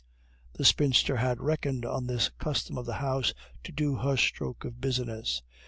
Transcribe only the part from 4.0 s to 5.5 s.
stroke of business.